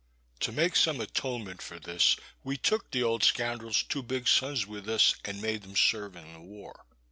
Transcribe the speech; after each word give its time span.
To 0.39 0.51
make 0.51 0.75
some 0.75 0.99
atonement 0.99 1.61
for 1.61 1.77
this, 1.77 2.15
we 2.43 2.57
took 2.57 2.89
the 2.89 3.03
old 3.03 3.21
scroundrell's 3.21 3.83
two 3.83 4.01
big 4.01 4.27
sons 4.27 4.65
with 4.65 4.89
us, 4.89 5.13
and 5.25 5.39
made 5.43 5.61
them 5.61 5.75
serve 5.75 6.15
in 6.15 6.33
the 6.33 6.39
war. 6.39 6.85